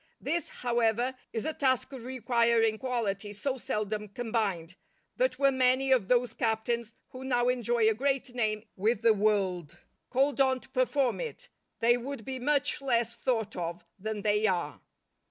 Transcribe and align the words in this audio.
This, 0.19 0.49
however, 0.49 1.13
is 1.31 1.45
a 1.45 1.53
task 1.53 1.91
requiring 1.91 2.79
qualities 2.79 3.39
so 3.39 3.59
seldom 3.59 4.07
combined, 4.07 4.75
that 5.17 5.37
were 5.37 5.51
many 5.51 5.91
of 5.91 6.07
those 6.07 6.33
captains 6.33 6.95
who 7.09 7.23
now 7.23 7.49
enjoy 7.49 7.87
a 7.87 7.93
great 7.93 8.33
name 8.33 8.63
with 8.75 9.03
the 9.03 9.13
world, 9.13 9.77
called 10.09 10.41
on 10.41 10.59
to 10.61 10.69
perform 10.69 11.19
it, 11.19 11.49
they 11.81 11.97
would 11.97 12.25
be 12.25 12.39
much 12.39 12.81
less 12.81 13.13
thought 13.13 13.55
of 13.55 13.85
than 13.99 14.23
they 14.23 14.47
are. 14.47 14.81